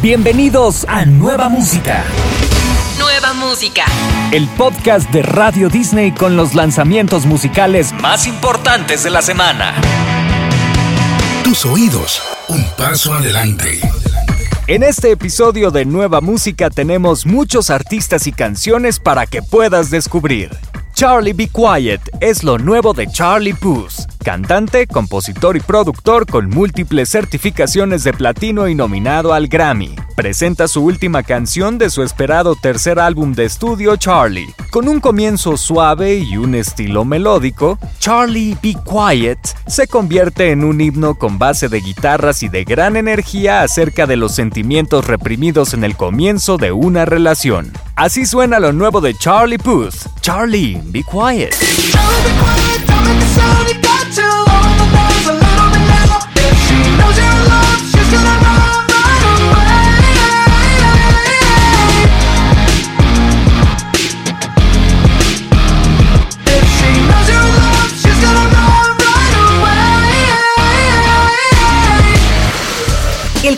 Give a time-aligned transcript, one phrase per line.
[0.00, 2.04] Bienvenidos a Nueva Música.
[3.00, 3.84] Nueva Música.
[4.30, 9.74] El podcast de Radio Disney con los lanzamientos musicales más importantes de la semana.
[11.42, 13.80] Tus oídos, un paso adelante.
[14.68, 20.56] En este episodio de Nueva Música tenemos muchos artistas y canciones para que puedas descubrir.
[20.94, 23.94] Charlie Be Quiet es lo nuevo de Charlie Puth,
[24.28, 29.96] cantante, compositor y productor con múltiples certificaciones de platino y nominado al Grammy.
[30.16, 34.52] Presenta su última canción de su esperado tercer álbum de estudio Charlie.
[34.68, 40.82] Con un comienzo suave y un estilo melódico, Charlie Be Quiet se convierte en un
[40.82, 45.84] himno con base de guitarras y de gran energía acerca de los sentimientos reprimidos en
[45.84, 47.72] el comienzo de una relación.
[47.96, 50.20] Así suena lo nuevo de Charlie Puth.
[50.20, 51.54] Charlie, be quiet.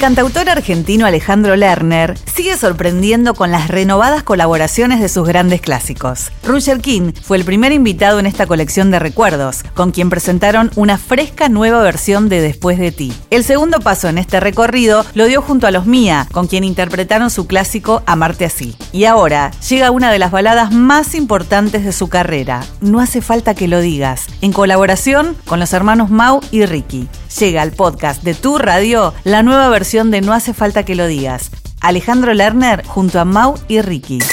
[0.00, 6.32] Cantautor argentino Alejandro Lerner sigue sorprendiendo con las renovadas colaboraciones de sus grandes clásicos.
[6.42, 10.96] Roger King fue el primer invitado en esta colección de recuerdos, con quien presentaron una
[10.96, 13.12] fresca nueva versión de Después de ti.
[13.28, 17.28] El segundo paso en este recorrido lo dio junto a los Mía, con quien interpretaron
[17.28, 18.76] su clásico Amarte así.
[18.92, 23.54] Y ahora llega una de las baladas más importantes de su carrera, No hace falta
[23.54, 27.06] que lo digas, en colaboración con los hermanos Mau y Ricky.
[27.38, 31.06] Llega al podcast de Tu Radio la nueva versión de No hace falta que lo
[31.06, 31.50] digas.
[31.80, 34.18] Alejandro Lerner junto a Mau y Ricky.
[34.18, 34.24] No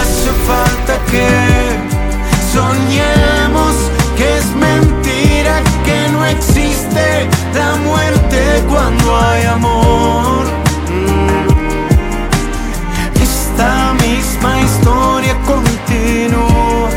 [0.00, 1.28] hace falta que
[2.52, 3.74] soñemos
[4.16, 10.46] que es mentira, que no existe la muerte cuando hay amor.
[10.88, 11.48] Mm.
[13.22, 16.90] Esta misma historia continúa,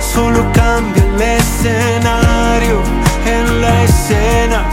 [0.00, 2.82] solo cambia el escenario
[3.26, 4.69] en la escena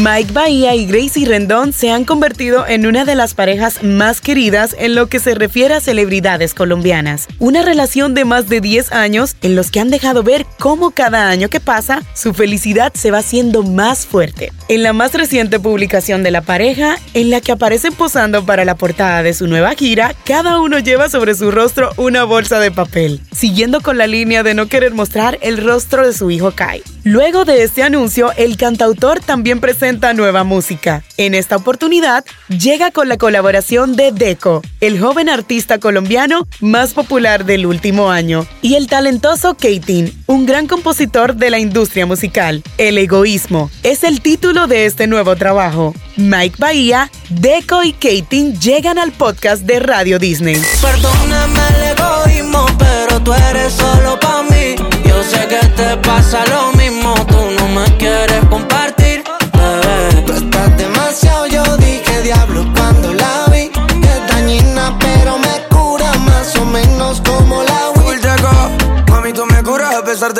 [0.00, 4.74] Mike Bahía y Gracie Rendón se han convertido en una de las parejas más queridas
[4.78, 7.28] en lo que se refiere a celebridades colombianas.
[7.38, 11.28] Una relación de más de 10 años en los que han dejado ver cómo cada
[11.28, 14.52] año que pasa su felicidad se va haciendo más fuerte.
[14.68, 18.76] En la más reciente publicación de la pareja, en la que aparecen posando para la
[18.76, 23.20] portada de su nueva gira, cada uno lleva sobre su rostro una bolsa de papel,
[23.32, 26.82] siguiendo con la línea de no querer mostrar el rostro de su hijo Kai.
[27.04, 31.02] Luego de este anuncio, el cantautor también presenta nueva música.
[31.16, 37.44] En esta oportunidad, llega con la colaboración de Deco, el joven artista colombiano más popular
[37.44, 42.62] del último año, y el talentoso Keitin, un gran compositor de la industria musical.
[42.76, 45.94] El egoísmo es el título de este nuevo trabajo.
[46.16, 50.60] Mike Bahía, Deco y Keitin llegan al podcast de Radio Disney.
[50.82, 51.99] Perdóname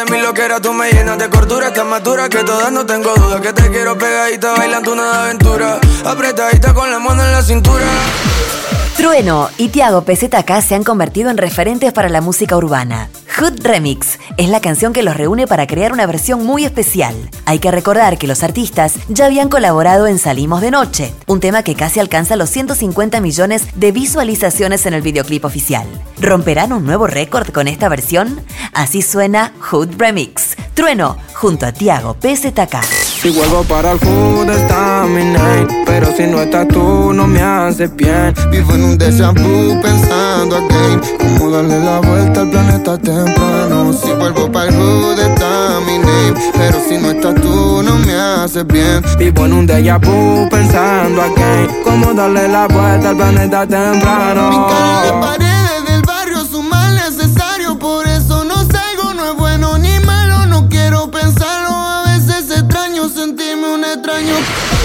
[0.05, 0.61] de mi loquera.
[0.61, 2.73] Tú me llenas de cordura, estás más dura que todas.
[2.73, 5.79] No tengo duda que te quiero pegadita, bailando una aventura.
[6.05, 7.85] Apretadita con la mano en la cintura.
[8.97, 13.09] Trueno y Tiago PZK se han convertido en referentes para la música urbana.
[13.39, 17.15] Hood Remix es la canción que los reúne para crear una versión muy especial.
[17.47, 21.63] Hay que recordar que los artistas ya habían colaborado en Salimos de Noche, un tema
[21.63, 25.87] que casi alcanza los 150 millones de visualizaciones en el videoclip oficial.
[26.21, 28.41] ¿Romperán un nuevo récord con esta versión?
[28.73, 30.57] Así suena Hood Remix.
[30.75, 33.10] Trueno junto a Tiago PZK.
[33.21, 37.43] Si vuelvo para el hood está mi night Pero si no estás tú no me
[37.43, 38.33] hace bien.
[38.51, 43.93] Vivo en un déjà vu pensando again Cómo darle la vuelta al planeta temprano.
[43.93, 48.15] Si vuelvo para el hood está mi name Pero si no estás tú no me
[48.15, 49.03] hace bien.
[49.19, 54.49] Vivo en un déjà vu pensando again Cómo darle la vuelta al planeta temprano.
[54.49, 55.60] Mi de paredes
[64.41, 64.80] un extraño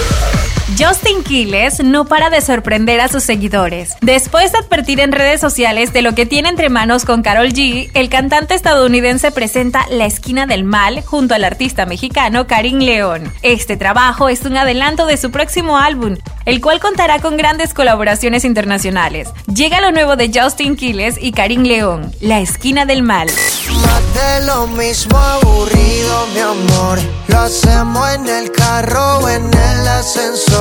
[0.76, 3.94] Justin Quiles no para de sorprender a sus seguidores.
[4.00, 7.88] Después de advertir en redes sociales de lo que tiene entre manos con Carol G,
[7.94, 13.32] el cantante estadounidense presenta La esquina del mal junto al artista mexicano Karim León.
[13.42, 16.16] Este trabajo es un adelanto de su próximo álbum,
[16.46, 19.28] el cual contará con grandes colaboraciones internacionales.
[19.46, 23.28] Llega lo nuevo de Justin Quiles y Karim León, La esquina del mal.
[23.28, 26.98] Más de lo mismo aburrido, mi amor.
[27.28, 30.55] Lo hacemos en el carro o en el ascensor.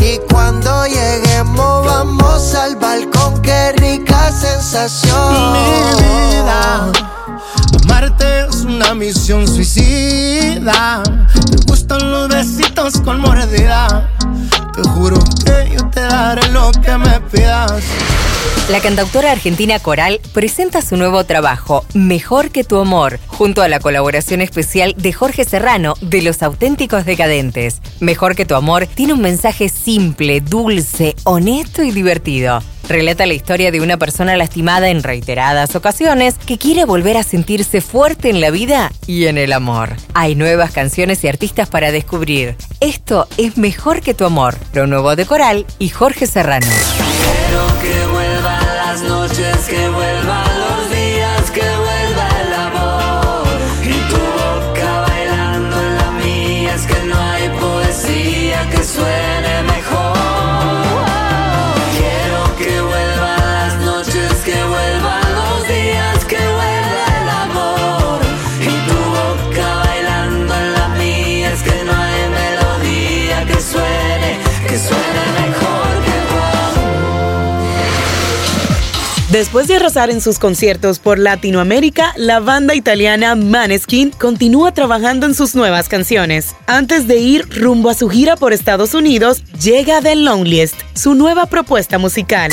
[0.00, 3.42] Y cuando lleguemos, vamos al balcón.
[3.42, 5.52] Qué rica sensación.
[5.52, 6.92] Mi vida.
[8.48, 11.02] Es una misión suicida.
[11.50, 13.22] Me gustan los con.
[13.22, 17.82] Te juro que yo te daré lo que me pidas.
[18.68, 23.80] La cantautora argentina Coral presenta su nuevo trabajo, Mejor que tu amor, junto a la
[23.80, 27.82] colaboración especial de Jorge Serrano de Los Auténticos Decadentes.
[28.00, 32.62] Mejor que tu amor tiene un mensaje simple, dulce, honesto y divertido.
[32.88, 37.80] Relata la historia de una persona lastimada en reiteradas ocasiones que quiere volver a sentirse
[37.80, 39.96] fuerte en la vida y en el amor.
[40.12, 42.56] Hay nuevas canciones y artistas para descubrir.
[42.80, 46.66] Esto es Mejor que tu amor, lo nuevo de Coral y Jorge Serrano.
[79.34, 85.34] Después de arrasar en sus conciertos por Latinoamérica, la banda italiana Maneskin continúa trabajando en
[85.34, 86.54] sus nuevas canciones.
[86.68, 91.46] Antes de ir rumbo a su gira por Estados Unidos, llega The Loneliest, su nueva
[91.46, 92.52] propuesta musical.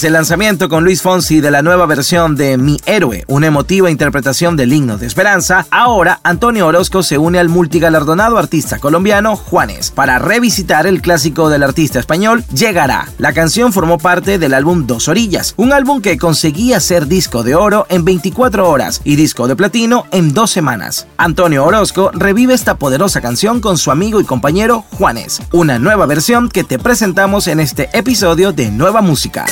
[0.00, 4.56] El lanzamiento con Luis Fonsi de la nueva versión de Mi Héroe, una emotiva interpretación
[4.56, 10.20] del himno de esperanza, ahora Antonio Orozco se une al multigalardonado artista colombiano Juanes para
[10.20, 13.08] revisitar el clásico del artista español Llegará.
[13.18, 17.56] La canción formó parte del álbum Dos Orillas, un álbum que conseguía ser disco de
[17.56, 21.08] oro en 24 horas y disco de platino en dos semanas.
[21.16, 26.48] Antonio Orozco revive esta poderosa canción con su amigo y compañero Juanes, una nueva versión
[26.48, 29.44] que te presentamos en este episodio de Nueva Música.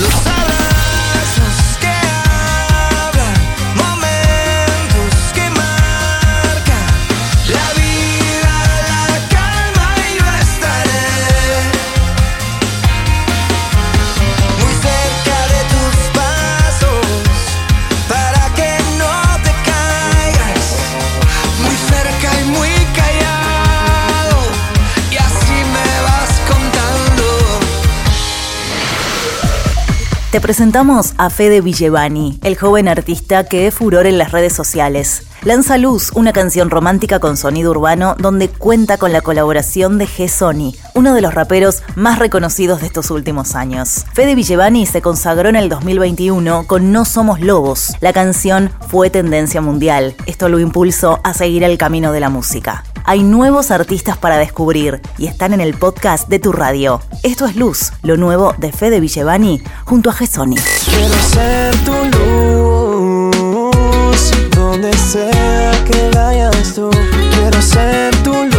[0.00, 0.39] Los abrazos
[30.30, 35.24] Te presentamos a Fede Villevani, el joven artista que es furor en las redes sociales.
[35.42, 40.28] Lanza Luz, una canción romántica con sonido urbano donde cuenta con la colaboración de G.
[40.28, 44.04] Sony, uno de los raperos más reconocidos de estos últimos años.
[44.12, 47.94] Fede Villevani se consagró en el 2021 con No Somos Lobos.
[48.00, 50.14] La canción fue tendencia mundial.
[50.26, 52.84] Esto lo impulsó a seguir el camino de la música.
[53.04, 57.00] Hay nuevos artistas para descubrir y están en el podcast de tu radio.
[57.22, 60.12] Esto es Luz, lo nuevo de Fede Villevani junto a
[60.84, 61.92] Quiero ser tu
[63.70, 64.20] luz,
[64.54, 66.90] donde sea que vayas tú.
[66.90, 68.49] Quiero ser tu luz,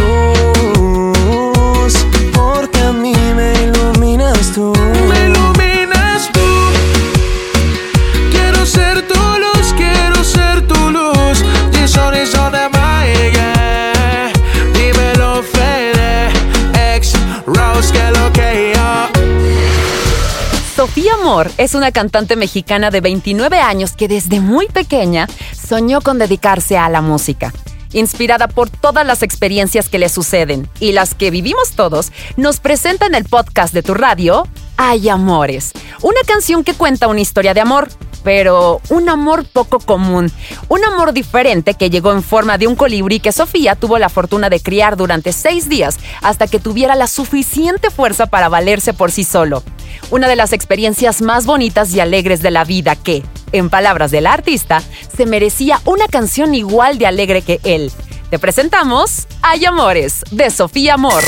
[20.82, 26.18] Sofía Amor es una cantante mexicana de 29 años que desde muy pequeña soñó con
[26.18, 27.52] dedicarse a la música.
[27.92, 33.06] Inspirada por todas las experiencias que le suceden y las que vivimos todos, nos presenta
[33.06, 35.70] en el podcast de tu radio Hay Amores,
[36.02, 37.88] una canción que cuenta una historia de amor,
[38.24, 40.32] pero un amor poco común,
[40.68, 44.50] un amor diferente que llegó en forma de un colibrí que Sofía tuvo la fortuna
[44.50, 49.22] de criar durante seis días hasta que tuviera la suficiente fuerza para valerse por sí
[49.22, 49.62] solo.
[50.10, 53.22] Una de las experiencias más bonitas y alegres de la vida que,
[53.52, 54.82] en palabras del artista,
[55.14, 57.90] se merecía una canción igual de alegre que él.
[58.30, 61.22] Te presentamos Hay Amores, de Sofía Amor.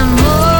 [0.00, 0.51] Amores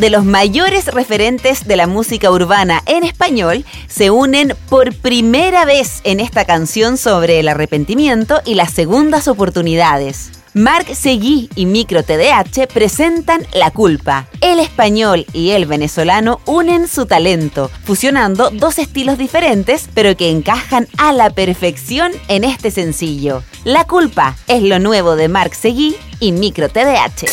[0.00, 6.00] de los mayores referentes de la música urbana en español se unen por primera vez
[6.04, 10.32] en esta canción sobre el arrepentimiento y las segundas oportunidades.
[10.54, 14.26] Marc Seguí y Micro TDH presentan La Culpa.
[14.40, 20.88] El español y el venezolano unen su talento, fusionando dos estilos diferentes, pero que encajan
[20.96, 23.44] a la perfección en este sencillo.
[23.64, 27.26] La Culpa es lo nuevo de Marc Seguí y Micro TDH.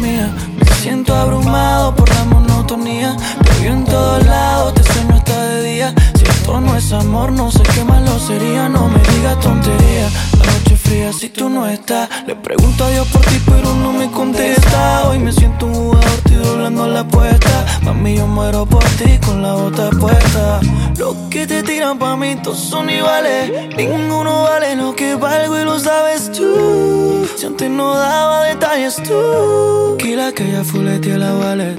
[0.00, 0.47] Me
[0.88, 3.14] siento abrumado por la monotonía.
[3.44, 5.94] Te en todos lados, te sueño hasta de día.
[6.16, 8.70] Si esto no es amor, no sé qué malo sería.
[8.70, 10.08] No me digas tontería
[11.12, 12.08] si tú no estás.
[18.08, 20.60] Mami, yo muero por ti con la bota puesta.
[20.96, 23.76] Los que te tiran pa' mí, todos son iguales.
[23.76, 27.28] Ninguno vale lo que valgo y lo sabes tú.
[27.36, 31.76] Si antes no daba detalles tú, que la que ya fuletea la vale.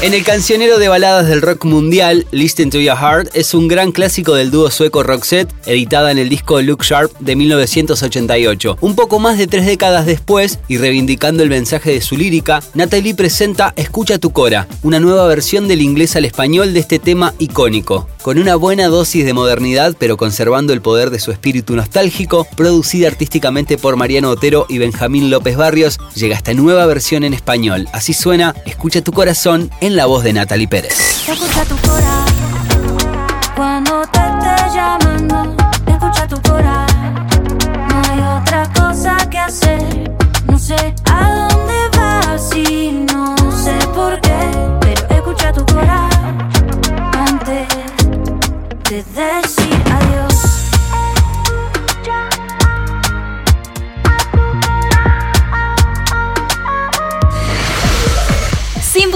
[0.00, 3.90] En el cancionero de baladas del rock mundial, Listen to Your Heart es un gran
[3.90, 8.78] clásico del dúo sueco Roxette, editada en el disco Look Sharp de 1988.
[8.80, 13.16] Un poco más de tres décadas después, y reivindicando el mensaje de su lírica, Natalie
[13.16, 18.08] presenta Escucha tu Cora, una nueva versión del inglés al español de este tema icónico.
[18.22, 23.08] Con una buena dosis de modernidad, pero conservando el poder de su espíritu nostálgico, producida
[23.08, 27.88] artísticamente por Mariano Otero y Benjamín López Barrios, llega esta nueva versión en español.
[27.92, 31.24] Así suena Escucha tu corazón la voz de Natalie Pérez.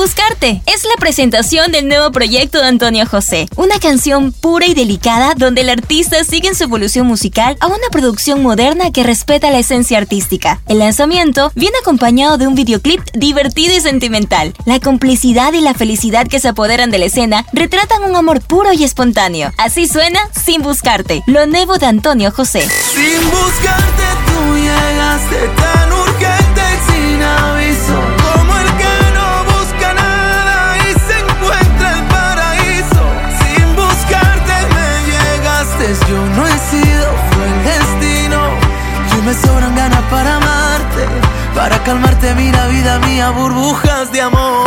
[0.02, 5.35] Buscarte es la presentación del nuevo proyecto de Antonio José, una canción pura y delicada
[5.37, 9.61] donde el artista sigue en su evolución musical a una producción moderna que respeta la
[9.61, 10.61] esencia artística.
[10.66, 14.54] El lanzamiento viene acompañado de un videoclip divertido y sentimental.
[14.64, 18.73] La complicidad y la felicidad que se apoderan de la escena retratan un amor puro
[18.73, 19.52] y espontáneo.
[19.56, 22.68] Así suena Sin Buscarte, lo nuevo de Antonio José.
[22.68, 24.12] Sin buscarte
[41.85, 44.62] calmarte, mira vida mía, burbujas de amor.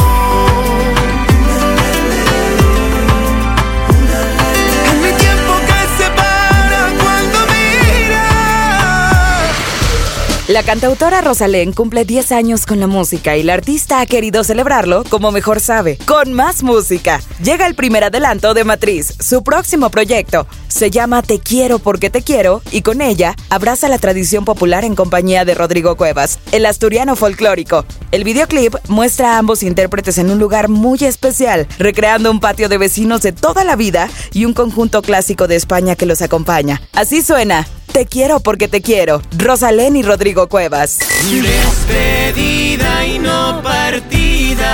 [10.55, 15.03] La cantautora Rosalén cumple 10 años con la música y la artista ha querido celebrarlo
[15.03, 17.19] como mejor sabe, con más música.
[17.43, 20.47] Llega el primer adelanto de Matriz, su próximo proyecto.
[20.69, 24.95] Se llama Te quiero porque te quiero y con ella abraza la tradición popular en
[24.95, 27.83] compañía de Rodrigo Cuevas, el asturiano folclórico.
[28.13, 32.77] El videoclip muestra a ambos intérpretes en un lugar muy especial, recreando un patio de
[32.77, 36.81] vecinos de toda la vida y un conjunto clásico de España que los acompaña.
[36.93, 39.21] Así suena te quiero porque te quiero.
[39.37, 40.99] Rosalén y Rodrigo Cuevas.
[41.23, 44.73] Despedida y no partida.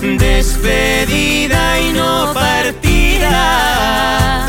[0.00, 4.46] Despedida y no partida.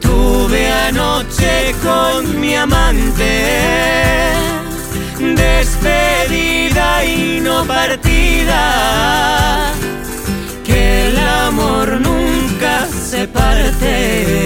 [0.00, 4.32] Tuve anoche con mi amante.
[5.18, 9.72] Despedida y no partida.
[10.64, 14.45] Que el amor nunca se parte